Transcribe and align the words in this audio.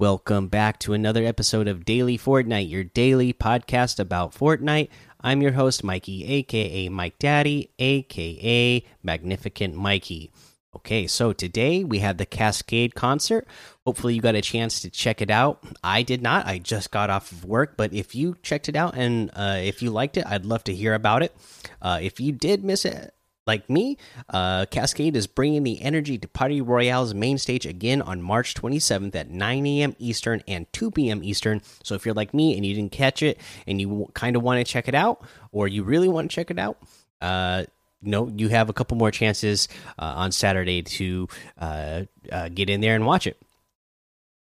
Welcome 0.00 0.46
back 0.46 0.78
to 0.80 0.92
another 0.92 1.24
episode 1.24 1.66
of 1.66 1.84
Daily 1.84 2.16
Fortnite, 2.16 2.70
your 2.70 2.84
daily 2.84 3.32
podcast 3.32 3.98
about 3.98 4.32
Fortnite. 4.32 4.90
I'm 5.22 5.42
your 5.42 5.50
host, 5.50 5.82
Mikey, 5.82 6.24
aka 6.24 6.88
Mike 6.88 7.18
Daddy, 7.18 7.72
aka 7.80 8.84
Magnificent 9.02 9.74
Mikey. 9.74 10.30
Okay, 10.76 11.08
so 11.08 11.32
today 11.32 11.82
we 11.82 11.98
had 11.98 12.16
the 12.16 12.26
Kaskade 12.26 12.94
concert. 12.94 13.48
Hopefully, 13.84 14.14
you 14.14 14.20
got 14.20 14.36
a 14.36 14.40
chance 14.40 14.80
to 14.82 14.88
check 14.88 15.20
it 15.20 15.30
out. 15.30 15.64
I 15.82 16.02
did 16.02 16.22
not, 16.22 16.46
I 16.46 16.58
just 16.58 16.92
got 16.92 17.10
off 17.10 17.32
of 17.32 17.44
work, 17.44 17.76
but 17.76 17.92
if 17.92 18.14
you 18.14 18.36
checked 18.40 18.68
it 18.68 18.76
out 18.76 18.94
and 18.96 19.32
uh, 19.34 19.58
if 19.60 19.82
you 19.82 19.90
liked 19.90 20.16
it, 20.16 20.24
I'd 20.28 20.46
love 20.46 20.62
to 20.64 20.74
hear 20.76 20.94
about 20.94 21.24
it. 21.24 21.34
Uh, 21.82 21.98
if 22.00 22.20
you 22.20 22.30
did 22.30 22.62
miss 22.62 22.84
it, 22.84 23.12
like 23.48 23.68
me, 23.68 23.96
uh, 24.28 24.66
Kaskade 24.66 25.16
is 25.16 25.26
bringing 25.26 25.64
the 25.64 25.82
energy 25.82 26.18
to 26.18 26.28
Party 26.28 26.60
Royale's 26.60 27.14
main 27.14 27.38
stage 27.38 27.66
again 27.66 28.00
on 28.02 28.22
March 28.22 28.54
27th 28.54 29.16
at 29.16 29.30
9 29.30 29.66
a.m. 29.66 29.96
Eastern 29.98 30.42
and 30.46 30.72
2 30.72 30.92
p.m. 30.92 31.24
Eastern. 31.24 31.62
So 31.82 31.96
if 31.96 32.06
you're 32.06 32.14
like 32.14 32.32
me 32.32 32.54
and 32.56 32.64
you 32.64 32.74
didn't 32.74 32.92
catch 32.92 33.22
it 33.22 33.40
and 33.66 33.80
you 33.80 34.08
kind 34.14 34.36
of 34.36 34.42
want 34.42 34.64
to 34.64 34.70
check 34.70 34.86
it 34.86 34.94
out, 34.94 35.22
or 35.50 35.66
you 35.66 35.82
really 35.82 36.08
want 36.08 36.30
to 36.30 36.34
check 36.34 36.50
it 36.50 36.58
out, 36.58 36.78
uh, 37.20 37.64
know, 38.02 38.28
you 38.36 38.48
have 38.48 38.68
a 38.68 38.72
couple 38.72 38.96
more 38.96 39.10
chances 39.10 39.68
uh, 39.98 40.12
on 40.16 40.30
Saturday 40.30 40.82
to 40.82 41.28
uh, 41.58 42.02
uh, 42.30 42.48
get 42.48 42.70
in 42.70 42.80
there 42.80 42.94
and 42.94 43.06
watch 43.06 43.26
it. 43.26 43.36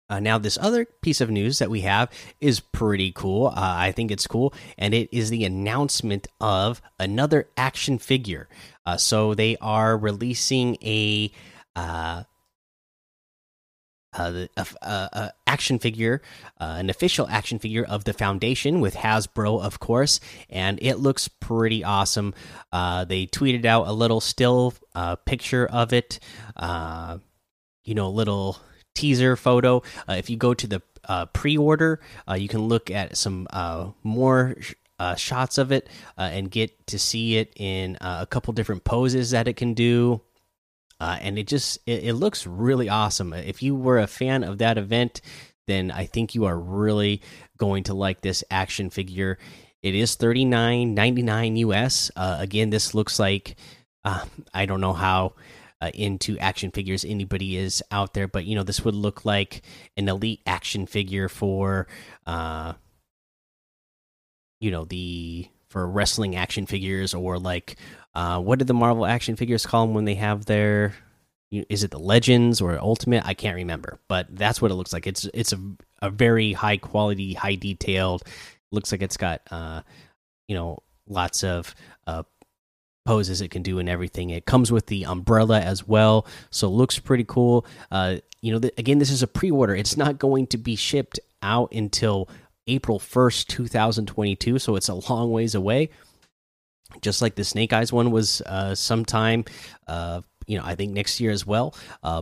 Uh, 0.09 0.19
now, 0.19 0.37
this 0.37 0.57
other 0.59 0.85
piece 0.85 1.21
of 1.21 1.29
news 1.29 1.59
that 1.59 1.69
we 1.69 1.81
have 1.81 2.09
is 2.41 2.59
pretty 2.59 3.11
cool. 3.11 3.47
Uh, 3.47 3.53
I 3.55 3.91
think 3.91 4.11
it's 4.11 4.27
cool, 4.27 4.53
and 4.77 4.93
it 4.93 5.09
is 5.11 5.29
the 5.29 5.43
announcement 5.43 6.27
of 6.41 6.81
another 6.99 7.47
action 7.57 7.99
figure. 7.99 8.47
Uh, 8.85 8.97
so 8.97 9.33
they 9.33 9.55
are 9.61 9.97
releasing 9.97 10.77
a 10.81 11.31
uh, 11.75 12.23
uh, 14.17 14.47
a, 14.57 14.65
a, 14.81 15.31
action 15.45 15.77
figure, 15.77 16.21
uh, 16.59 16.75
an 16.79 16.89
official 16.89 17.27
action 17.29 17.59
figure 17.59 17.83
of 17.83 18.05
the 18.05 18.13
Foundation 18.13 18.79
with 18.79 18.95
Hasbro, 18.95 19.61
of 19.61 19.79
course, 19.79 20.19
and 20.49 20.79
it 20.81 20.95
looks 20.95 21.27
pretty 21.27 21.83
awesome. 21.83 22.33
Uh, 22.71 23.05
they 23.05 23.27
tweeted 23.27 23.65
out 23.65 23.87
a 23.87 23.93
little 23.93 24.19
still 24.19 24.73
uh, 24.95 25.15
picture 25.15 25.67
of 25.67 25.93
it, 25.93 26.19
uh, 26.55 27.19
you 27.83 27.93
know, 27.93 28.07
a 28.07 28.09
little 28.09 28.57
teaser 28.95 29.35
photo. 29.35 29.81
Uh, 30.07 30.13
if 30.13 30.29
you 30.29 30.37
go 30.37 30.53
to 30.53 30.67
the 30.67 30.81
uh, 31.07 31.25
pre-order, 31.27 31.99
uh, 32.29 32.35
you 32.35 32.47
can 32.47 32.61
look 32.61 32.91
at 32.91 33.17
some 33.17 33.47
uh, 33.51 33.89
more 34.03 34.55
uh, 34.99 35.15
shots 35.15 35.57
of 35.57 35.71
it 35.71 35.87
uh, 36.17 36.29
and 36.31 36.51
get 36.51 36.85
to 36.87 36.99
see 36.99 37.37
it 37.37 37.53
in 37.55 37.97
a 38.01 38.27
couple 38.29 38.53
different 38.53 38.83
poses 38.83 39.31
that 39.31 39.47
it 39.47 39.55
can 39.55 39.73
do. 39.73 40.21
and 40.99 41.39
it 41.39 41.47
just 41.47 41.79
it, 41.85 42.03
it, 42.03 42.13
looks 42.13 42.45
really 42.45 42.89
awesome. 42.89 43.33
If 43.33 43.63
you 43.63 43.75
were 43.75 43.99
a 43.99 44.07
fan 44.07 44.43
of 44.43 44.57
that 44.57 44.77
event, 44.77 45.21
then 45.67 45.91
I 45.91 46.05
think 46.05 46.35
you 46.35 46.45
are 46.45 46.59
really 46.59 47.21
going 47.57 47.83
to 47.85 47.93
like 47.93 48.21
this 48.21 48.43
action 48.51 48.89
figure. 48.89 49.37
It 49.81 49.95
is 49.95 50.15
thirty 50.15 50.43
nine 50.43 50.93
ninety 50.93 51.21
nine 51.21 51.55
US. 51.55 52.11
again, 52.17 52.69
this 52.69 52.93
looks 52.93 53.17
like 53.17 53.55
I 54.03 54.65
don't 54.65 54.81
know 54.81 54.93
how 54.93 55.33
uh, 55.81 55.91
into 55.93 56.37
action 56.39 56.71
figures 56.71 57.05
anybody 57.05 57.57
is 57.57 57.81
out 57.91 58.13
there 58.13 58.27
but 58.27 58.45
you 58.45 58.55
know 58.55 58.63
this 58.63 58.83
would 58.83 58.95
look 58.95 59.25
like 59.25 59.61
an 59.97 60.09
elite 60.09 60.41
action 60.45 60.85
figure 60.85 61.29
for 61.29 61.87
uh 62.27 62.73
you 64.59 64.71
know 64.71 64.85
the 64.85 65.47
for 65.69 65.87
wrestling 65.87 66.35
action 66.35 66.65
figures 66.65 67.13
or 67.13 67.39
like 67.39 67.77
uh 68.15 68.39
what 68.39 68.59
did 68.59 68.67
the 68.67 68.73
marvel 68.73 69.05
action 69.05 69.35
figures 69.35 69.65
call 69.65 69.85
them 69.85 69.95
when 69.95 70.05
they 70.05 70.15
have 70.15 70.45
their 70.45 70.93
is 71.51 71.83
it 71.83 71.89
the 71.89 71.99
legends 71.99 72.61
or 72.61 72.77
ultimate? 72.79 73.25
I 73.25 73.33
can't 73.33 73.55
remember 73.55 73.99
but 74.07 74.27
that's 74.29 74.61
what 74.61 74.71
it 74.71 74.75
looks 74.75 74.93
like. 74.93 75.07
It's 75.07 75.27
it's 75.33 75.53
a, 75.53 75.59
a 76.01 76.09
very 76.09 76.53
high 76.53 76.77
quality 76.77 77.33
high 77.33 77.55
detailed 77.55 78.23
looks 78.71 78.91
like 78.91 79.01
it's 79.01 79.17
got 79.17 79.41
uh 79.49 79.81
you 80.47 80.55
know 80.55 80.79
lots 81.07 81.43
of 81.43 81.73
uh 82.05 82.23
poses 83.09 83.41
it 83.41 83.49
can 83.49 83.63
do 83.63 83.79
and 83.79 83.89
everything. 83.89 84.29
It 84.29 84.45
comes 84.45 84.71
with 84.71 84.85
the 84.85 85.03
umbrella 85.05 85.59
as 85.59 85.87
well, 85.87 86.27
so 86.51 86.69
looks 86.69 86.99
pretty 86.99 87.25
cool. 87.25 87.65
Uh, 87.89 88.17
you 88.41 88.51
know, 88.53 88.69
again, 88.77 88.99
this 88.99 89.09
is 89.09 89.23
a 89.23 89.27
pre-order. 89.27 89.75
It's 89.75 89.97
not 89.97 90.19
going 90.19 90.45
to 90.47 90.57
be 90.57 90.75
shipped 90.75 91.19
out 91.41 91.73
until 91.73 92.29
April 92.67 92.99
first, 92.99 93.49
two 93.49 93.67
thousand 93.67 94.05
twenty-two. 94.05 94.59
So 94.59 94.75
it's 94.75 94.89
a 94.89 95.01
long 95.09 95.31
ways 95.31 95.55
away. 95.55 95.89
Just 97.01 97.21
like 97.21 97.33
the 97.33 97.43
Snake 97.43 97.73
Eyes 97.73 97.91
one 97.91 98.11
was 98.11 98.41
uh, 98.41 98.75
sometime, 98.75 99.43
uh, 99.87 100.21
you 100.45 100.57
know, 100.57 100.63
I 100.63 100.75
think 100.75 100.93
next 100.93 101.19
year 101.19 101.31
as 101.31 101.47
well. 101.47 101.73
Uh, 102.03 102.21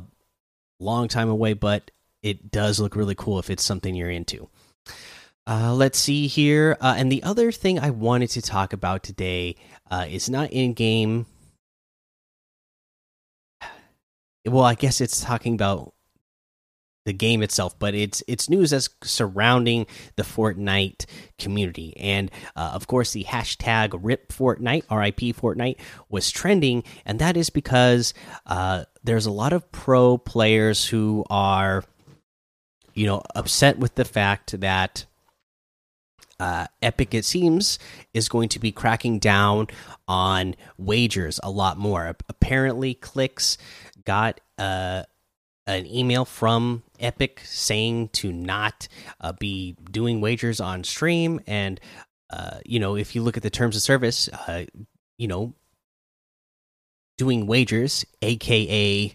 long 0.79 1.09
time 1.09 1.29
away, 1.29 1.53
but 1.53 1.91
it 2.23 2.49
does 2.49 2.79
look 2.79 2.95
really 2.95 3.15
cool 3.15 3.39
if 3.39 3.49
it's 3.49 3.63
something 3.63 3.93
you're 3.93 4.09
into. 4.09 4.47
Uh, 5.47 5.73
let's 5.73 5.97
see 5.97 6.27
here. 6.27 6.75
Uh, 6.81 6.95
and 6.97 7.09
the 7.09 7.23
other 7.23 7.53
thing 7.53 7.79
I 7.79 7.89
wanted 7.89 8.29
to 8.31 8.41
talk 8.41 8.73
about 8.73 9.01
today 9.01 9.55
uh, 9.89 10.05
is 10.09 10.29
not 10.29 10.51
in 10.51 10.73
game. 10.73 11.25
Well, 14.45 14.65
I 14.65 14.75
guess 14.75 14.99
it's 14.99 15.21
talking 15.21 15.53
about 15.53 15.93
the 17.05 17.13
game 17.13 17.41
itself, 17.41 17.79
but 17.79 17.95
it's 17.95 18.21
it's 18.27 18.49
news 18.49 18.71
that's 18.71 18.89
surrounding 19.03 19.87
the 20.17 20.23
Fortnite 20.23 21.05
community, 21.39 21.95
and 21.95 22.29
uh, 22.57 22.71
of 22.73 22.87
course 22.87 23.13
the 23.13 23.23
hashtag 23.23 23.97
RIP 24.01 24.33
Fortnite 24.33 24.83
RIP 24.91 25.35
Fortnite 25.35 25.77
was 26.09 26.29
trending, 26.29 26.83
and 27.05 27.19
that 27.19 27.37
is 27.37 27.49
because 27.49 28.13
uh, 28.45 28.83
there's 29.03 29.25
a 29.25 29.31
lot 29.31 29.53
of 29.53 29.71
pro 29.71 30.17
players 30.17 30.85
who 30.85 31.23
are, 31.29 31.85
you 32.93 33.05
know, 33.05 33.21
upset 33.35 33.79
with 33.79 33.95
the 33.95 34.05
fact 34.05 34.59
that 34.59 35.05
uh, 36.39 36.67
Epic, 36.81 37.13
it 37.13 37.25
seems, 37.25 37.79
is 38.13 38.29
going 38.29 38.49
to 38.49 38.59
be 38.59 38.71
cracking 38.71 39.19
down 39.19 39.67
on 40.07 40.55
wagers 40.77 41.39
a 41.43 41.49
lot 41.49 41.77
more. 41.77 42.15
Apparently, 42.29 42.93
Clix 42.93 43.57
got 44.05 44.39
uh, 44.57 45.03
an 45.65 45.85
email 45.87 46.25
from 46.25 46.83
Epic 46.99 47.41
saying 47.43 48.09
to 48.09 48.31
not 48.31 48.87
uh, 49.19 49.33
be 49.33 49.75
doing 49.91 50.21
wagers 50.21 50.59
on 50.59 50.83
stream. 50.83 51.39
And, 51.47 51.79
uh, 52.29 52.59
you 52.65 52.79
know, 52.79 52.95
if 52.95 53.15
you 53.15 53.21
look 53.21 53.37
at 53.37 53.43
the 53.43 53.49
terms 53.49 53.75
of 53.75 53.81
service, 53.81 54.29
uh, 54.47 54.65
you 55.17 55.27
know, 55.27 55.53
doing 57.17 57.47
wagers, 57.47 58.05
aka 58.21 59.13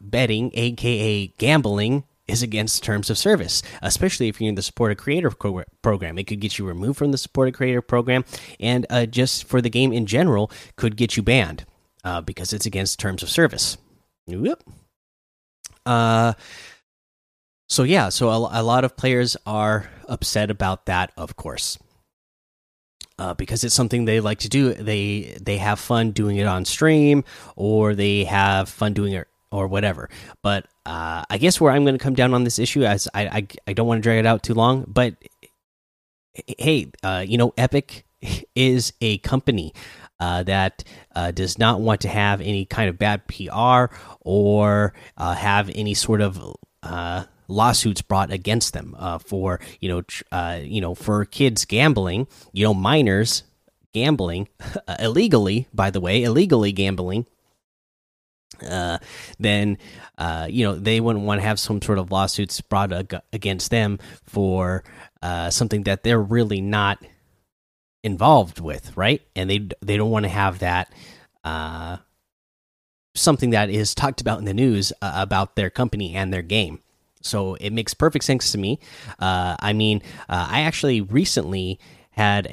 betting, 0.00 0.50
aka 0.54 1.26
gambling, 1.38 2.04
is 2.28 2.42
against 2.42 2.82
terms 2.84 3.10
of 3.10 3.18
service, 3.18 3.62
especially 3.82 4.28
if 4.28 4.40
you're 4.40 4.48
in 4.48 4.54
the 4.54 4.62
supported 4.62 4.98
creator 4.98 5.30
program. 5.30 6.18
It 6.18 6.26
could 6.26 6.40
get 6.40 6.58
you 6.58 6.66
removed 6.66 6.98
from 6.98 7.10
the 7.10 7.18
supported 7.18 7.54
creator 7.54 7.82
program, 7.82 8.24
and 8.60 8.86
uh, 8.90 9.06
just 9.06 9.44
for 9.44 9.60
the 9.60 9.70
game 9.70 9.92
in 9.92 10.06
general, 10.06 10.50
could 10.76 10.96
get 10.96 11.16
you 11.16 11.22
banned 11.22 11.64
uh, 12.04 12.20
because 12.20 12.52
it's 12.52 12.66
against 12.66 13.00
terms 13.00 13.22
of 13.22 13.30
service. 13.30 13.78
Yep. 14.26 14.62
Uh, 15.86 16.34
so 17.68 17.82
yeah, 17.82 18.10
so 18.10 18.28
a, 18.28 18.60
a 18.60 18.62
lot 18.62 18.84
of 18.84 18.96
players 18.96 19.36
are 19.46 19.90
upset 20.06 20.50
about 20.50 20.86
that, 20.86 21.12
of 21.16 21.36
course. 21.36 21.78
Uh, 23.18 23.34
because 23.34 23.64
it's 23.64 23.74
something 23.74 24.04
they 24.04 24.20
like 24.20 24.38
to 24.38 24.48
do. 24.48 24.72
They 24.74 25.36
they 25.40 25.56
have 25.56 25.80
fun 25.80 26.12
doing 26.12 26.36
it 26.36 26.46
on 26.46 26.64
stream, 26.64 27.24
or 27.56 27.96
they 27.96 28.22
have 28.24 28.68
fun 28.68 28.92
doing 28.92 29.12
it 29.14 29.26
or 29.50 29.66
whatever. 29.66 30.08
But 30.42 30.66
uh, 30.86 31.24
I 31.28 31.38
guess 31.38 31.60
where 31.60 31.72
I'm 31.72 31.84
going 31.84 31.96
to 31.96 32.02
come 32.02 32.14
down 32.14 32.34
on 32.34 32.44
this 32.44 32.58
issue, 32.58 32.84
as 32.84 33.08
I 33.14 33.26
I, 33.26 33.46
I 33.68 33.72
don't 33.72 33.86
want 33.86 33.98
to 33.98 34.02
drag 34.02 34.18
it 34.18 34.26
out 34.26 34.42
too 34.42 34.54
long, 34.54 34.84
but 34.86 35.14
hey, 36.58 36.90
uh, 37.02 37.24
you 37.26 37.38
know, 37.38 37.52
Epic 37.56 38.04
is 38.54 38.92
a 39.00 39.18
company 39.18 39.72
uh, 40.20 40.42
that 40.44 40.84
uh, 41.14 41.30
does 41.30 41.58
not 41.58 41.80
want 41.80 42.00
to 42.02 42.08
have 42.08 42.40
any 42.40 42.64
kind 42.64 42.88
of 42.88 42.98
bad 42.98 43.26
PR 43.28 43.94
or 44.20 44.92
uh, 45.16 45.34
have 45.34 45.70
any 45.74 45.94
sort 45.94 46.20
of 46.20 46.56
uh, 46.82 47.24
lawsuits 47.46 48.02
brought 48.02 48.32
against 48.32 48.72
them 48.72 48.94
for 49.24 49.60
you 49.80 49.88
know 49.88 50.58
you 50.58 50.80
know 50.80 50.94
for 50.94 51.24
kids 51.24 51.64
gambling, 51.64 52.26
you 52.52 52.64
know, 52.64 52.74
minors 52.74 53.44
gambling 53.92 54.48
illegally, 54.98 55.66
by 55.72 55.90
the 55.90 56.00
way, 56.00 56.22
illegally 56.22 56.72
gambling 56.72 57.26
uh, 58.66 58.98
then 59.38 59.78
uh, 60.16 60.46
you 60.50 60.64
know 60.64 60.74
they 60.74 61.00
wouldn't 61.00 61.24
want 61.24 61.40
to 61.40 61.46
have 61.46 61.60
some 61.60 61.80
sort 61.80 61.98
of 61.98 62.10
lawsuits 62.10 62.60
brought 62.60 62.92
ag 62.92 63.14
against 63.32 63.70
them 63.70 63.98
for 64.24 64.84
uh, 65.22 65.50
something 65.50 65.84
that 65.84 66.02
they're 66.02 66.20
really 66.20 66.60
not 66.60 66.98
involved 68.02 68.60
with, 68.60 68.96
right? 68.96 69.22
And 69.36 69.48
they 69.50 69.68
they 69.80 69.96
don't 69.96 70.10
want 70.10 70.24
to 70.24 70.30
have 70.30 70.60
that 70.60 70.92
uh, 71.44 71.98
something 73.14 73.50
that 73.50 73.70
is 73.70 73.94
talked 73.94 74.20
about 74.20 74.38
in 74.38 74.44
the 74.44 74.54
news 74.54 74.92
uh, 75.02 75.12
about 75.14 75.56
their 75.56 75.70
company 75.70 76.14
and 76.14 76.32
their 76.32 76.42
game. 76.42 76.80
So 77.20 77.54
it 77.54 77.72
makes 77.72 77.94
perfect 77.94 78.24
sense 78.24 78.52
to 78.52 78.58
me. 78.58 78.78
Uh, 79.18 79.56
I 79.58 79.72
mean, 79.72 80.02
I 80.28 80.60
actually 80.60 81.00
recently 81.00 81.80
had 82.10 82.46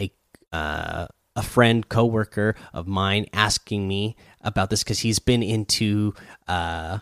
a 0.52 1.10
a 1.36 1.44
friend 1.44 1.88
coworker 1.90 2.56
of 2.74 2.88
mine 2.88 3.26
asking 3.34 3.88
me 3.88 4.16
about 4.42 4.70
this 4.70 4.84
because 4.84 5.00
he's 5.00 5.20
been 5.20 5.44
into 5.44 6.14
uh 6.48 7.00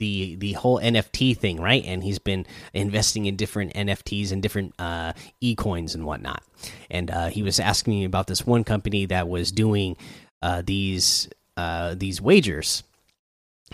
the 0.00 0.34
the 0.36 0.54
whole 0.54 0.80
NFT 0.80 1.36
thing, 1.36 1.60
right? 1.60 1.84
And 1.84 2.02
he's 2.02 2.18
been 2.18 2.46
investing 2.74 3.26
in 3.26 3.36
different 3.36 3.74
NFTs 3.74 4.32
and 4.32 4.42
different 4.42 4.74
uh, 4.80 5.12
e 5.40 5.54
coins 5.54 5.94
and 5.94 6.04
whatnot. 6.04 6.42
And 6.90 7.10
uh, 7.10 7.26
he 7.28 7.44
was 7.44 7.60
asking 7.60 7.92
me 7.92 8.04
about 8.04 8.26
this 8.26 8.44
one 8.44 8.64
company 8.64 9.06
that 9.06 9.28
was 9.28 9.52
doing 9.52 9.96
uh, 10.42 10.62
these 10.64 11.28
uh, 11.56 11.94
these 11.96 12.20
wagers 12.20 12.82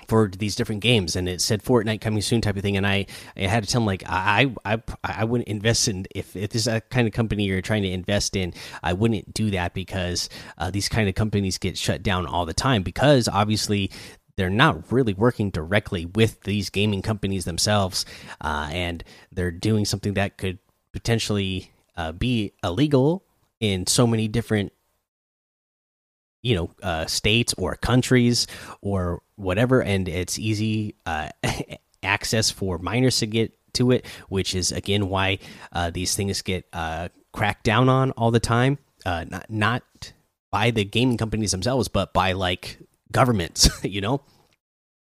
for 0.09 0.29
these 0.29 0.55
different 0.55 0.83
games 0.83 1.17
and 1.17 1.29
it 1.29 1.41
said 1.41 1.63
Fortnite 1.63 2.01
coming 2.01 2.23
soon 2.23 2.41
type 2.41 2.57
of 2.57 2.63
thing 2.63 2.77
and 2.77 2.87
I, 2.87 3.07
I 3.37 3.43
had 3.43 3.65
to 3.65 3.69
tell 3.69 3.81
him 3.81 3.87
like 3.87 4.05
I 4.07 4.55
I 4.65 4.81
I 5.03 5.25
wouldn't 5.25 5.49
invest 5.49 5.89
in 5.89 6.07
if, 6.15 6.37
if 6.37 6.51
this 6.51 6.63
is 6.63 6.69
a 6.69 6.81
kind 6.81 7.09
of 7.09 7.15
company 7.15 7.45
you're 7.45 7.63
trying 7.63 7.83
to 7.83 7.91
invest 7.91 8.37
in 8.37 8.53
I 8.83 8.93
wouldn't 8.93 9.35
do 9.35 9.51
that 9.51 9.75
because 9.75 10.29
uh, 10.59 10.71
these 10.71 10.89
kind 10.89 11.09
of 11.09 11.15
companies 11.15 11.59
get 11.59 11.77
shut 11.77 12.03
down 12.03 12.27
all 12.27 12.47
the 12.47 12.55
time 12.55 12.83
because 12.83 13.27
obviously 13.29 13.91
they're 14.37 14.51
not 14.51 14.93
really 14.93 15.15
working 15.15 15.51
directly 15.51 16.05
with 16.07 16.43
these 16.43 16.71
gaming 16.71 17.03
companies 17.03 17.45
themselves 17.45 18.05
uh, 18.41 18.69
and 18.71 19.03
they're 19.33 19.51
doing 19.51 19.85
something 19.85 20.15
that 20.15 20.37
could 20.37 20.59
potentially 20.93 21.73
uh, 21.97 22.13
be 22.13 22.53
illegal 22.63 23.25
in 23.61 23.87
so 23.87 24.07
many 24.07 24.29
different 24.29 24.73
you 26.47 26.55
know 26.55 26.71
uh, 26.83 27.07
states 27.07 27.55
or 27.59 27.75
countries 27.75 28.47
or 28.81 29.23
whatever, 29.35 29.83
and 29.83 30.09
it's 30.09 30.39
easy 30.39 30.95
uh, 31.05 31.29
access 32.03 32.51
for 32.51 32.79
minors 32.79 33.19
to 33.19 33.27
get 33.27 33.53
to 33.75 33.91
it, 33.91 34.07
which 34.29 34.55
is 34.55 34.71
again 34.71 35.09
why 35.09 35.39
uh, 35.73 35.91
these 35.91 36.15
things 36.15 36.43
get 36.43 36.65
uh, 36.73 37.09
cracked 37.33 37.65
down 37.65 37.89
on 37.89 38.13
all 38.13 38.31
the 38.31 38.41
time. 38.41 38.79
Uh, 39.05 39.25
not 39.29 39.51
not 39.51 40.13
by 40.51 40.71
the 40.71 40.85
gaming 40.85 41.17
companies 41.17 41.51
themselves, 41.51 41.89
but 41.89 42.13
by 42.13 42.33
like 42.33 42.79
governments. 43.11 43.69
You 43.85 44.01
know 44.01 44.23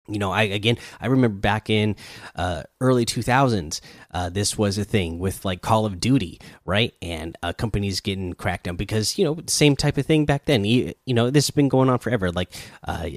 you 0.09 0.19
know 0.19 0.33
i 0.33 0.43
again 0.43 0.77
i 1.01 1.07
remember 1.07 1.37
back 1.37 1.71
in 1.71 1.95
uh, 2.37 2.63
early 2.81 3.05
2000s 3.05 3.81
uh, 4.13 4.29
this 4.29 4.57
was 4.57 4.79
a 4.79 4.85
thing 4.85 5.19
with 5.19 5.45
like 5.45 5.63
call 5.63 5.85
of 5.87 6.01
duty 6.01 6.41
right? 6.69 6.95
And 7.01 7.37
uh, 7.43 7.55
companies 7.55 8.01
getting 8.01 8.35
cracked 8.35 8.65
down 8.65 8.77
because 8.77 9.19
you 9.19 9.25
know 9.25 9.39
same 9.47 9.75
type 9.75 9.97
of 9.97 10.07
thing 10.07 10.27
back 10.27 10.45
then. 10.45 10.65
You, 10.65 10.95
you 11.07 11.15
know 11.15 11.31
this 11.31 11.47
has 11.47 11.51
been 11.51 11.69
going 11.69 11.89
on 11.89 11.99
forever 11.99 12.31
like 12.31 12.55
uh, 12.87 13.09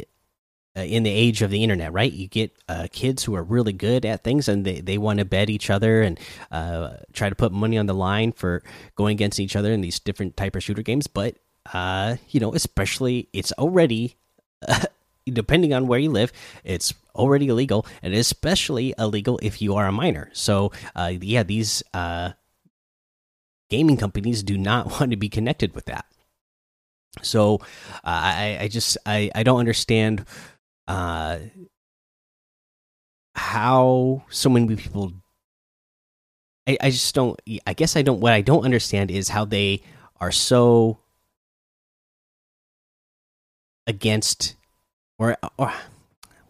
uh, 0.77 0.81
in 0.81 1.03
the 1.03 1.11
age 1.11 1.41
of 1.41 1.51
the 1.51 1.63
internet 1.63 1.91
right? 1.91 2.11
You 2.11 2.27
get 2.27 2.55
uh, 2.69 2.87
kids 2.91 3.23
who 3.23 3.35
are 3.35 3.43
really 3.43 3.73
good 3.73 4.05
at 4.05 4.23
things 4.23 4.47
and 4.47 4.65
they, 4.65 4.79
they 4.79 4.97
want 4.97 5.19
to 5.19 5.25
bet 5.25 5.49
each 5.49 5.69
other 5.69 6.01
and 6.01 6.19
try 7.13 7.29
to 7.29 7.35
put 7.35 7.51
money 7.51 7.77
on 7.77 7.87
the 7.87 7.93
line 7.93 8.31
for 8.31 8.63
going 8.95 9.13
against 9.15 9.39
each 9.39 9.55
other 9.55 9.73
in 9.73 9.81
these 9.81 9.99
different 9.99 10.37
type 10.37 10.55
of 10.55 10.63
shooter 10.63 10.81
games. 10.81 11.07
But 11.07 11.35
you 12.29 12.39
know 12.39 12.53
especially 12.53 13.27
it's 13.33 13.51
already 13.53 14.15
depending 15.25 15.73
on 15.73 15.87
where 15.87 15.99
you 15.99 16.11
live, 16.11 16.31
it's 16.63 16.93
already 17.15 17.47
illegal, 17.47 17.85
and 18.01 18.13
especially 18.13 18.93
illegal 18.97 19.39
if 19.41 19.61
you 19.61 19.75
are 19.75 19.87
a 19.87 19.91
minor. 19.91 20.29
So, 20.33 20.71
uh, 20.95 21.13
yeah, 21.19 21.43
these 21.43 21.83
uh, 21.93 22.31
gaming 23.69 23.97
companies 23.97 24.43
do 24.43 24.57
not 24.57 24.91
want 24.99 25.11
to 25.11 25.17
be 25.17 25.29
connected 25.29 25.75
with 25.75 25.85
that. 25.85 26.05
So, 27.21 27.55
uh, 27.55 27.99
I, 28.03 28.57
I 28.61 28.67
just 28.67 28.97
I, 29.05 29.29
I 29.35 29.43
don't 29.43 29.59
understand 29.59 30.25
uh, 30.87 31.39
how 33.35 34.23
so 34.29 34.49
many 34.49 34.75
people. 34.75 35.13
I, 36.67 36.77
I 36.79 36.89
just 36.89 37.13
don't. 37.13 37.39
I 37.67 37.73
guess 37.73 37.95
I 37.95 38.01
don't. 38.01 38.21
What 38.21 38.33
I 38.33 38.41
don't 38.41 38.63
understand 38.63 39.11
is 39.11 39.29
how 39.29 39.45
they 39.45 39.81
are 40.19 40.31
so 40.31 40.99
against 43.87 44.55
or 45.21 45.37
or 45.57 45.71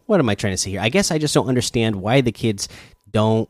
what 0.06 0.20
am 0.20 0.30
I 0.30 0.36
trying 0.36 0.54
to 0.54 0.58
say 0.58 0.72
here? 0.72 0.82
I 0.82 0.90
guess 0.90 1.12
I 1.12 1.18
just 1.18 1.34
don't 1.34 1.48
understand 1.48 1.98
why 1.98 2.22
the 2.22 2.32
kids 2.32 2.70
don't 3.10 3.50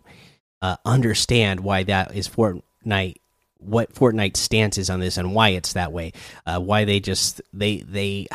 uh, 0.61 0.77
understand 0.83 1.59
why 1.59 1.83
that 1.83 2.15
is 2.15 2.27
Fortnite 2.27 3.15
what 3.57 3.93
Fortnite's 3.93 4.39
stance 4.39 4.79
is 4.79 4.89
on 4.89 4.99
this 4.99 5.17
and 5.17 5.35
why 5.35 5.49
it's 5.49 5.73
that 5.73 5.91
way. 5.91 6.13
Uh, 6.45 6.59
why 6.59 6.85
they 6.85 6.99
just 6.99 7.39
they 7.53 7.77
they 7.77 8.27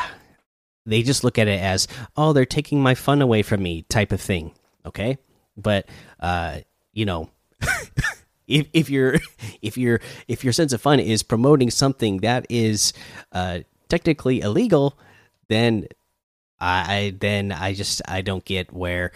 they 0.87 1.03
just 1.03 1.25
look 1.25 1.39
at 1.39 1.49
it 1.49 1.61
as 1.61 1.89
oh 2.17 2.33
they're 2.33 2.47
taking 2.47 2.81
my 2.81 2.95
fun 2.95 3.21
away 3.21 3.43
from 3.43 3.63
me 3.63 3.83
type 3.83 4.13
of 4.13 4.21
thing. 4.21 4.53
Okay, 4.87 5.19
but 5.57 5.89
uh, 6.21 6.61
you 6.93 7.05
know. 7.05 7.31
if 8.47 8.69
if 8.73 8.89
your 8.89 9.17
if 9.61 9.77
your 9.77 10.01
if 10.29 10.45
your 10.45 10.53
sense 10.53 10.73
of 10.73 10.81
fun 10.81 11.01
is 11.01 11.25
promoting 11.25 11.69
something 11.69 12.19
that 12.19 12.47
is 12.49 12.93
uh, 13.33 13.61
technically 13.89 14.41
illegal, 14.41 14.97
then 15.49 15.89
I 16.61 17.15
then 17.19 17.53
I 17.53 17.75
just 17.75 18.03
I 18.07 18.23
don't 18.23 18.45
get 18.45 18.73
where 18.73 19.13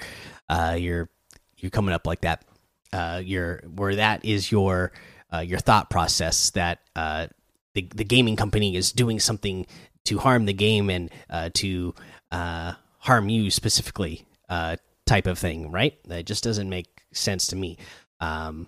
uh, 0.49 0.77
you're 0.79 1.09
you're 1.57 1.71
coming 1.71 1.95
up 1.95 2.07
like 2.07 2.23
that. 2.23 2.45
Uh, 2.93 3.21
you're 3.25 3.63
where 3.75 3.97
that 3.97 4.25
is 4.25 4.51
your 4.51 4.93
uh, 5.33 5.39
your 5.39 5.59
thought 5.59 5.91
process 5.91 6.51
that 6.51 6.81
uh, 6.97 7.29
the 7.75 7.89
the 7.95 8.05
gaming 8.05 8.37
company 8.37 8.77
is 8.77 8.93
doing 8.93 9.21
something 9.21 9.67
to 10.05 10.19
harm 10.19 10.47
the 10.47 10.53
game 10.53 10.91
and 10.91 11.11
uh, 11.29 11.51
to 11.55 11.95
uh, 12.33 12.73
harm 12.99 13.29
you 13.29 13.51
specifically 13.51 14.27
uh, 14.49 14.77
type 15.07 15.27
of 15.27 15.39
thing, 15.39 15.71
right? 15.71 15.99
That 16.05 16.27
just 16.27 16.45
doesn't 16.45 16.69
make 16.69 16.89
sense 17.13 17.49
to 17.49 17.57
me. 17.57 17.79
Um, 18.21 18.67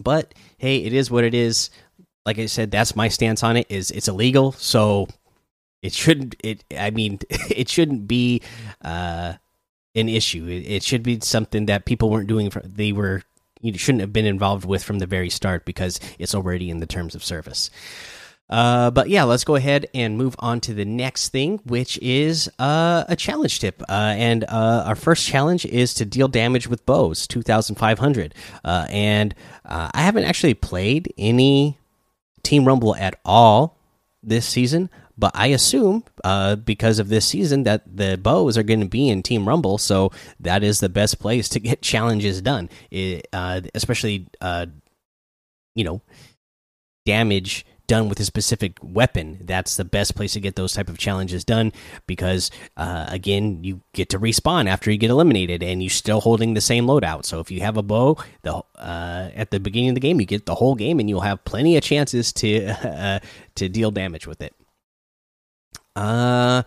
but 0.00 0.34
hey, 0.58 0.78
it 0.78 0.92
is 0.92 1.10
what 1.10 1.24
it 1.24 1.34
is. 1.34 1.70
Like 2.24 2.38
I 2.38 2.46
said, 2.46 2.70
that's 2.70 2.96
my 2.96 3.08
stance 3.08 3.42
on 3.42 3.56
it. 3.56 3.66
Is 3.70 3.90
it's 3.90 4.08
illegal, 4.08 4.52
so 4.52 5.08
it 5.82 5.92
shouldn't. 5.92 6.36
It. 6.42 6.64
I 6.76 6.90
mean, 6.90 7.20
it 7.30 7.68
shouldn't 7.68 8.06
be 8.08 8.42
uh, 8.82 9.34
an 9.94 10.08
issue. 10.08 10.46
It, 10.46 10.66
it, 10.66 10.82
should 10.82 11.02
be 11.02 11.20
something 11.20 11.66
that 11.66 11.84
people 11.84 12.10
weren't 12.10 12.28
doing. 12.28 12.50
For, 12.50 12.60
they 12.60 12.92
were. 12.92 13.22
You 13.62 13.76
shouldn't 13.76 14.00
have 14.00 14.12
been 14.12 14.26
involved 14.26 14.64
with 14.64 14.82
from 14.82 15.00
the 15.00 15.06
very 15.06 15.28
start 15.28 15.66
because 15.66 16.00
it's 16.18 16.34
already 16.34 16.70
in 16.70 16.80
the 16.80 16.86
terms 16.86 17.14
of 17.14 17.22
service. 17.22 17.70
Uh, 18.50 18.90
but 18.90 19.08
yeah, 19.08 19.22
let's 19.22 19.44
go 19.44 19.54
ahead 19.54 19.86
and 19.94 20.18
move 20.18 20.34
on 20.40 20.60
to 20.60 20.74
the 20.74 20.84
next 20.84 21.28
thing, 21.28 21.60
which 21.64 21.96
is 21.98 22.50
uh, 22.58 23.04
a 23.08 23.14
challenge 23.14 23.60
tip. 23.60 23.80
Uh, 23.88 24.14
and 24.16 24.44
uh, 24.44 24.84
our 24.86 24.96
first 24.96 25.26
challenge 25.26 25.64
is 25.66 25.94
to 25.94 26.04
deal 26.04 26.26
damage 26.26 26.66
with 26.66 26.84
bows, 26.84 27.28
2,500. 27.28 28.34
Uh, 28.64 28.86
and 28.90 29.34
uh, 29.64 29.90
I 29.94 30.02
haven't 30.02 30.24
actually 30.24 30.54
played 30.54 31.14
any 31.16 31.78
Team 32.42 32.64
Rumble 32.64 32.96
at 32.96 33.20
all 33.24 33.76
this 34.22 34.46
season, 34.46 34.90
but 35.20 35.32
I 35.34 35.48
assume 35.48 36.02
uh, 36.24 36.56
because 36.56 36.98
of 36.98 37.08
this 37.08 37.26
season 37.26 37.64
that 37.64 37.82
the 37.86 38.16
bows 38.16 38.56
are 38.56 38.62
going 38.62 38.80
to 38.80 38.88
be 38.88 39.08
in 39.08 39.22
Team 39.22 39.46
Rumble, 39.46 39.76
so 39.76 40.10
that 40.40 40.64
is 40.64 40.80
the 40.80 40.88
best 40.88 41.20
place 41.20 41.48
to 41.50 41.60
get 41.60 41.82
challenges 41.92 42.40
done, 42.40 42.70
it, 42.90 43.28
uh, 43.32 43.60
especially 43.74 44.26
uh, 44.40 44.66
you 45.74 45.84
know 45.84 46.00
damage 47.04 47.66
done 47.86 48.08
with 48.08 48.20
a 48.20 48.24
specific 48.24 48.78
weapon. 48.82 49.36
That's 49.42 49.76
the 49.76 49.84
best 49.84 50.14
place 50.14 50.34
to 50.34 50.40
get 50.40 50.54
those 50.54 50.72
type 50.72 50.88
of 50.88 50.96
challenges 50.96 51.44
done 51.44 51.72
because 52.06 52.50
uh, 52.76 53.06
again, 53.08 53.64
you 53.64 53.82
get 53.92 54.08
to 54.10 54.18
respawn 54.18 54.68
after 54.68 54.90
you 54.90 54.96
get 54.96 55.10
eliminated, 55.10 55.62
and 55.62 55.82
you're 55.82 55.90
still 55.90 56.20
holding 56.20 56.54
the 56.54 56.60
same 56.62 56.86
loadout. 56.86 57.26
So 57.26 57.40
if 57.40 57.50
you 57.50 57.60
have 57.60 57.76
a 57.76 57.82
bow, 57.82 58.16
the 58.42 58.62
uh, 58.78 59.30
at 59.34 59.50
the 59.50 59.60
beginning 59.60 59.90
of 59.90 59.94
the 59.96 60.00
game, 60.00 60.18
you 60.18 60.26
get 60.26 60.46
the 60.46 60.54
whole 60.54 60.76
game, 60.76 60.98
and 60.98 61.10
you'll 61.10 61.20
have 61.20 61.44
plenty 61.44 61.76
of 61.76 61.82
chances 61.82 62.32
to 62.34 62.66
uh, 62.88 63.18
to 63.56 63.68
deal 63.68 63.90
damage 63.90 64.26
with 64.26 64.40
it. 64.40 64.54
Uh, 66.00 66.62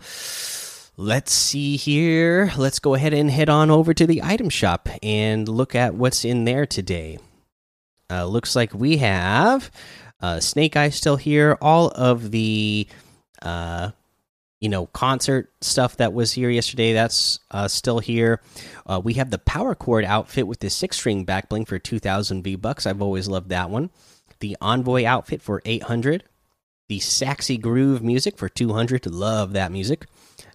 let's 0.96 1.32
see 1.32 1.76
here. 1.76 2.52
Let's 2.56 2.78
go 2.78 2.94
ahead 2.94 3.12
and 3.12 3.28
head 3.28 3.48
on 3.48 3.68
over 3.68 3.92
to 3.92 4.06
the 4.06 4.22
item 4.22 4.48
shop 4.48 4.88
and 5.02 5.48
look 5.48 5.74
at 5.74 5.96
what's 5.96 6.24
in 6.24 6.44
there 6.44 6.66
today. 6.66 7.18
Uh, 8.08 8.26
looks 8.26 8.54
like 8.54 8.72
we 8.72 8.98
have 8.98 9.72
uh, 10.20 10.38
Snake 10.38 10.76
Eye 10.76 10.90
still 10.90 11.16
here. 11.16 11.58
All 11.60 11.88
of 11.88 12.30
the, 12.30 12.86
uh, 13.42 13.90
you 14.60 14.68
know, 14.68 14.86
concert 14.86 15.50
stuff 15.60 15.96
that 15.96 16.12
was 16.12 16.30
here 16.30 16.48
yesterday. 16.48 16.92
That's 16.92 17.40
uh, 17.50 17.66
still 17.66 17.98
here. 17.98 18.40
Uh, 18.86 19.00
we 19.02 19.14
have 19.14 19.30
the 19.30 19.38
Power 19.38 19.74
Chord 19.74 20.04
outfit 20.04 20.46
with 20.46 20.60
the 20.60 20.70
six 20.70 20.96
string 20.96 21.24
back 21.24 21.48
bling 21.48 21.64
for 21.64 21.80
two 21.80 21.98
thousand 21.98 22.44
V 22.44 22.54
bucks. 22.54 22.86
I've 22.86 23.02
always 23.02 23.26
loved 23.26 23.48
that 23.48 23.68
one. 23.68 23.90
The 24.38 24.56
Envoy 24.60 25.04
outfit 25.04 25.42
for 25.42 25.60
eight 25.64 25.82
hundred 25.82 26.22
the 26.88 26.98
Saxy 26.98 27.60
Groove 27.60 28.02
music 28.02 28.36
for 28.36 28.48
200. 28.48 29.06
Love 29.06 29.52
that 29.52 29.72
music. 29.72 30.06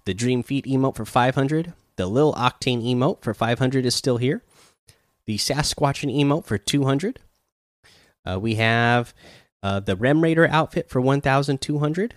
The 0.05 0.13
Dream 0.13 0.43
Feet 0.43 0.65
emote 0.65 0.95
for 0.95 1.05
500. 1.05 1.73
The 1.95 2.07
Lil 2.07 2.33
Octane 2.33 2.83
emote 2.83 3.21
for 3.21 3.33
500 3.33 3.85
is 3.85 3.95
still 3.95 4.17
here. 4.17 4.43
The 5.25 5.37
Sasquatchin 5.37 6.15
emote 6.15 6.45
for 6.45 6.57
200. 6.57 7.19
Uh, 8.25 8.39
we 8.39 8.55
have 8.55 9.13
uh, 9.61 9.79
the 9.79 9.95
Rem 9.95 10.21
Raider 10.21 10.47
outfit 10.47 10.89
for 10.89 11.01
1,200. 11.01 12.15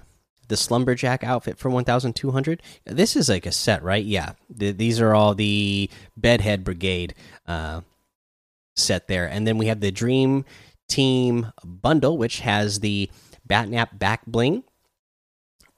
The 0.48 0.56
Slumberjack 0.56 1.24
outfit 1.24 1.58
for 1.58 1.70
1,200. 1.70 2.62
This 2.84 3.16
is 3.16 3.28
like 3.28 3.46
a 3.46 3.52
set, 3.52 3.82
right? 3.82 4.04
Yeah. 4.04 4.32
The, 4.50 4.72
these 4.72 5.00
are 5.00 5.14
all 5.14 5.34
the 5.34 5.88
Bedhead 6.16 6.64
Brigade 6.64 7.14
uh, 7.46 7.80
set 8.76 9.08
there. 9.08 9.26
And 9.26 9.46
then 9.46 9.58
we 9.58 9.66
have 9.66 9.80
the 9.80 9.90
Dream 9.90 10.44
Team 10.88 11.52
bundle, 11.64 12.18
which 12.18 12.40
has 12.40 12.80
the 12.80 13.08
Batnap 13.48 13.98
back 13.98 14.26
bling, 14.26 14.64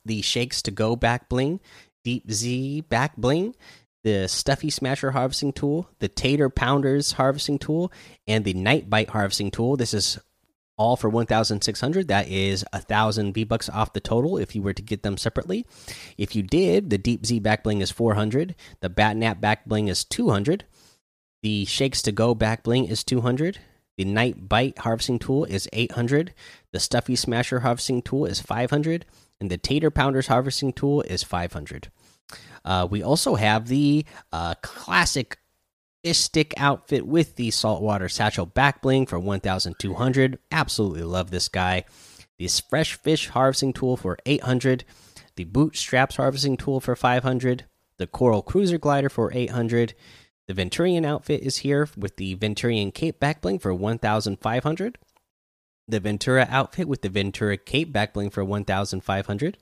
the 0.05 0.23
Shakes 0.23 0.63
to 0.63 0.71
Go 0.71 0.97
back 0.97 1.29
bling, 1.29 1.61
Deep 2.05 2.31
Z 2.31 2.83
back 2.83 3.17
bling, 3.17 3.55
the 4.03 4.29
Stuffy 4.29 4.71
Smasher 4.71 5.13
harvesting 5.13 5.53
tool, 5.53 5.89
the 5.99 6.09
Tater 6.09 6.51
Pounders 6.51 7.13
harvesting 7.13 7.59
tool, 7.59 7.91
and 8.27 8.45
the 8.45 8.55
Night 8.55 8.91
Bite 8.91 9.11
harvesting 9.11 9.51
tool. 9.51 9.77
This 9.77 9.95
is 9.95 10.19
all 10.77 10.97
for 10.97 11.09
1600 11.09 12.09
that 12.09 12.29
is 12.29 12.65
a 12.73 12.81
thousand 12.81 13.33
v 13.33 13.45
bucks 13.45 13.69
off 13.69 13.93
the 13.93 14.01
total 14.01 14.37
if 14.37 14.55
you 14.57 14.63
were 14.63 14.73
to 14.73 14.83
get 14.83 15.03
them 15.03 15.17
separately. 15.17 15.65
If 16.19 16.35
you 16.35 16.43
did 16.43 16.91
the 16.91 16.99
deep 16.99 17.25
z 17.25 17.39
back 17.39 17.63
bling 17.63 17.81
is 17.81 17.91
400 17.91 18.55
the 18.81 18.91
batnap 18.91 19.41
back 19.41 19.67
bling 19.67 19.89
is 19.89 20.05
200 20.05 20.65
the 21.43 21.65
shakes 21.65 22.03
to 22.03 22.13
go 22.13 22.35
back 22.35 22.65
bling 22.65 22.87
is 22.87 23.05
200 23.05 23.59
the 23.97 24.05
night 24.05 24.49
bite 24.49 24.79
harvesting 24.79 25.19
tool 25.19 25.45
is 25.45 25.69
800 25.73 26.35
the 26.73 26.81
stuffy 26.81 27.17
smasher 27.17 27.61
harvesting 27.61 28.03
tool 28.03 28.27
is 28.27 28.41
500 28.41 29.05
and 29.41 29.51
the 29.51 29.59
tater 29.59 29.91
pounders 29.91 30.27
harvesting 30.27 30.73
tool 30.73 31.03
is 31.03 31.23
500 31.23 31.91
uh, 32.65 32.87
we 32.91 33.03
also 33.03 33.35
have 33.35 33.69
the 33.69 34.05
uh, 34.33 34.55
classic 34.63 35.39
stick 36.13 36.53
outfit 36.59 37.07
with 37.07 37.37
the 37.37 37.51
saltwater 37.51 38.09
satchel 38.09 38.47
back 38.47 38.83
bling 38.83 39.07
for 39.07 39.19
1200 39.19 40.39
absolutely 40.51 41.03
love 41.03 41.31
this 41.31 41.49
guy. 41.49 41.85
This 42.39 42.61
fresh 42.61 42.95
fish 42.95 43.29
harvesting 43.29 43.73
tool 43.73 43.97
for 43.97 44.19
800 44.27 44.85
the 45.37 45.45
bootstraps 45.45 46.17
harvesting 46.17 46.57
tool 46.57 46.81
for 46.81 46.95
500 46.95 47.65
the 47.97 48.07
coral 48.07 48.43
cruiser 48.43 48.77
glider 48.77 49.09
for 49.09 49.33
800 49.33 49.95
the 50.47 50.55
venturion 50.55 51.07
outfit 51.07 51.43
is 51.43 51.59
here 51.59 51.89
with 51.97 52.17
the 52.17 52.37
venturion 52.37 52.93
cape 52.93 53.21
backbling 53.21 53.61
for 53.61 53.75
1500 53.75 54.99
the 55.87 56.01
ventura 56.01 56.47
outfit 56.51 56.89
with 56.89 57.03
the 57.03 57.09
ventura 57.09 57.57
cape 57.57 57.93
backbling 57.93 58.33
for 58.33 58.45
1500 58.45 59.59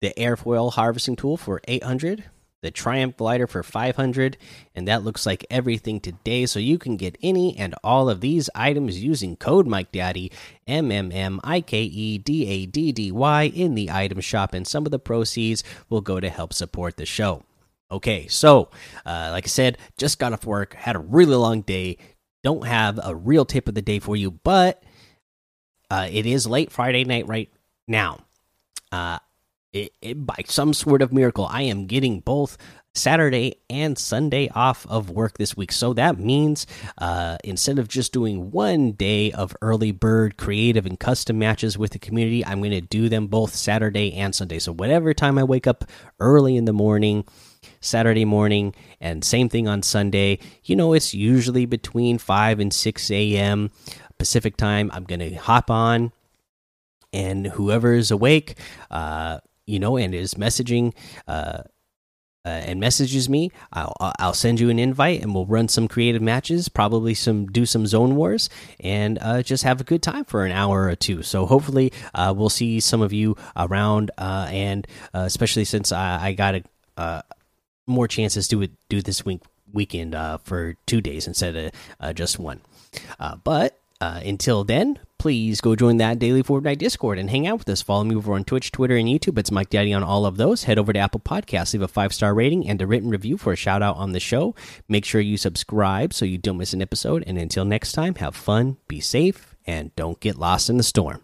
the 0.00 0.14
airfoil 0.16 0.72
harvesting 0.72 1.16
tool 1.16 1.36
for 1.36 1.60
800 1.66 2.24
the 2.62 2.70
Triumph 2.70 3.16
glider 3.16 3.46
for 3.46 3.62
500 3.62 4.36
and 4.74 4.86
that 4.86 5.02
looks 5.02 5.24
like 5.24 5.46
everything 5.50 5.98
today 5.98 6.44
so 6.44 6.58
you 6.58 6.78
can 6.78 6.96
get 6.96 7.16
any 7.22 7.56
and 7.56 7.74
all 7.82 8.10
of 8.10 8.20
these 8.20 8.50
items 8.54 9.02
using 9.02 9.36
code 9.36 9.66
Mike 9.66 9.92
Daddy 9.92 10.30
M 10.66 10.92
M 10.92 11.10
M 11.10 11.40
I 11.42 11.62
K 11.62 11.82
E 11.82 12.18
D 12.18 12.46
A 12.46 12.66
D 12.66 12.92
D 12.92 13.10
Y 13.10 13.44
in 13.44 13.74
the 13.74 13.90
item 13.90 14.20
shop. 14.20 14.52
And 14.52 14.66
some 14.66 14.84
of 14.84 14.92
the 14.92 14.98
proceeds 14.98 15.64
will 15.88 16.02
go 16.02 16.20
to 16.20 16.28
help 16.28 16.52
support 16.52 16.96
the 16.96 17.06
show. 17.06 17.44
Okay, 17.92 18.28
so 18.28 18.70
uh, 19.04 19.30
like 19.32 19.46
I 19.46 19.48
said, 19.48 19.78
just 19.98 20.18
got 20.18 20.32
off 20.32 20.46
work, 20.46 20.74
had 20.74 20.96
a 20.96 21.00
really 21.00 21.34
long 21.34 21.62
day. 21.62 21.98
Don't 22.42 22.66
have 22.66 23.00
a 23.02 23.14
real 23.14 23.44
tip 23.44 23.68
of 23.68 23.74
the 23.74 23.82
day 23.82 23.98
for 23.98 24.16
you, 24.16 24.30
but 24.30 24.82
uh, 25.90 26.08
it 26.10 26.24
is 26.24 26.46
late 26.46 26.70
Friday 26.70 27.04
night 27.04 27.26
right 27.26 27.50
now. 27.88 28.20
Uh, 28.92 29.18
it, 29.72 29.92
it, 30.00 30.26
by 30.26 30.36
some 30.46 30.72
sort 30.72 31.02
of 31.02 31.12
miracle, 31.12 31.46
I 31.46 31.62
am 31.62 31.86
getting 31.86 32.20
both 32.20 32.56
Saturday 32.94 33.56
and 33.68 33.96
Sunday 33.96 34.48
off 34.54 34.86
of 34.88 35.10
work 35.10 35.38
this 35.38 35.56
week. 35.56 35.70
So 35.70 35.92
that 35.94 36.18
means 36.18 36.66
uh, 36.98 37.38
instead 37.44 37.78
of 37.78 37.86
just 37.88 38.12
doing 38.12 38.50
one 38.50 38.92
day 38.92 39.30
of 39.32 39.56
early 39.62 39.92
bird 39.92 40.36
creative 40.36 40.86
and 40.86 40.98
custom 40.98 41.38
matches 41.38 41.78
with 41.78 41.92
the 41.92 41.98
community, 42.00 42.44
I'm 42.44 42.58
going 42.58 42.72
to 42.72 42.80
do 42.80 43.08
them 43.08 43.28
both 43.28 43.54
Saturday 43.54 44.14
and 44.14 44.34
Sunday. 44.34 44.58
So 44.58 44.72
whatever 44.72 45.14
time 45.14 45.38
I 45.38 45.44
wake 45.44 45.68
up 45.68 45.84
early 46.18 46.56
in 46.56 46.64
the 46.64 46.72
morning, 46.72 47.24
Saturday 47.80 48.24
morning, 48.24 48.74
and 49.00 49.24
same 49.24 49.48
thing 49.48 49.66
on 49.66 49.82
Sunday, 49.82 50.38
you 50.64 50.76
know, 50.76 50.92
it's 50.92 51.14
usually 51.14 51.66
between 51.66 52.18
5 52.18 52.60
and 52.60 52.72
6 52.72 53.10
a.m. 53.10 53.70
Pacific 54.18 54.56
time. 54.56 54.90
I'm 54.92 55.04
going 55.04 55.20
to 55.20 55.34
hop 55.34 55.70
on 55.70 56.12
and 57.12 57.46
whoever 57.46 57.94
is 57.94 58.10
awake, 58.10 58.56
uh, 58.90 59.40
you 59.66 59.78
know, 59.78 59.96
and 59.96 60.14
is 60.14 60.34
messaging 60.34 60.94
uh, 61.26 61.62
uh, 62.44 62.48
and 62.48 62.80
messages 62.80 63.28
me, 63.28 63.50
I'll 63.72 63.94
I'll 64.18 64.32
send 64.32 64.60
you 64.60 64.70
an 64.70 64.78
invite 64.78 65.20
and 65.22 65.34
we'll 65.34 65.44
run 65.44 65.68
some 65.68 65.88
creative 65.88 66.22
matches, 66.22 66.70
probably 66.70 67.12
some 67.12 67.46
do 67.46 67.66
some 67.66 67.86
zone 67.86 68.16
wars, 68.16 68.48
and 68.80 69.18
uh, 69.20 69.42
just 69.42 69.62
have 69.64 69.80
a 69.80 69.84
good 69.84 70.02
time 70.02 70.24
for 70.24 70.46
an 70.46 70.52
hour 70.52 70.84
or 70.84 70.96
two. 70.96 71.22
So 71.22 71.44
hopefully 71.44 71.92
uh, 72.14 72.32
we'll 72.34 72.48
see 72.48 72.80
some 72.80 73.02
of 73.02 73.12
you 73.12 73.36
around, 73.56 74.10
uh, 74.16 74.48
and 74.50 74.86
uh, 75.12 75.24
especially 75.26 75.66
since 75.66 75.92
I, 75.92 76.28
I 76.28 76.32
got 76.32 76.54
a, 76.54 76.62
uh, 76.96 77.22
more 77.90 78.08
chances 78.08 78.48
to 78.48 78.68
do 78.88 79.02
this 79.02 79.24
week 79.24 79.40
weekend 79.72 80.14
uh, 80.14 80.38
for 80.38 80.74
two 80.86 81.00
days 81.00 81.26
instead 81.26 81.56
of 81.56 81.72
uh, 82.00 82.12
just 82.12 82.38
one. 82.38 82.60
Uh, 83.18 83.36
but 83.36 83.76
until 84.00 84.64
then, 84.64 84.98
please 85.18 85.60
go 85.60 85.76
join 85.76 85.98
that 85.98 86.18
daily 86.18 86.42
Fortnite 86.42 86.78
Discord 86.78 87.18
and 87.18 87.28
hang 87.28 87.46
out 87.46 87.58
with 87.58 87.68
us. 87.68 87.82
Follow 87.82 88.04
me 88.04 88.16
over 88.16 88.32
on 88.32 88.44
Twitch, 88.44 88.72
Twitter, 88.72 88.96
and 88.96 89.06
YouTube. 89.06 89.38
It's 89.38 89.50
Mike 89.50 89.68
Daddy 89.68 89.92
on 89.92 90.02
all 90.02 90.24
of 90.24 90.38
those. 90.38 90.64
Head 90.64 90.78
over 90.78 90.92
to 90.92 90.98
Apple 90.98 91.20
Podcasts, 91.20 91.74
leave 91.74 91.82
a 91.82 91.88
five 91.88 92.14
star 92.14 92.32
rating 92.34 92.66
and 92.68 92.80
a 92.80 92.86
written 92.86 93.10
review 93.10 93.36
for 93.36 93.52
a 93.52 93.56
shout 93.56 93.82
out 93.82 93.96
on 93.96 94.12
the 94.12 94.20
show. 94.20 94.54
Make 94.88 95.04
sure 95.04 95.20
you 95.20 95.36
subscribe 95.36 96.14
so 96.14 96.24
you 96.24 96.38
don't 96.38 96.56
miss 96.56 96.72
an 96.72 96.82
episode. 96.82 97.22
And 97.26 97.36
until 97.36 97.64
next 97.64 97.92
time, 97.92 98.14
have 98.16 98.34
fun, 98.34 98.78
be 98.88 99.00
safe, 99.00 99.54
and 99.66 99.94
don't 99.94 100.18
get 100.20 100.38
lost 100.38 100.70
in 100.70 100.78
the 100.78 100.82
storm. 100.82 101.22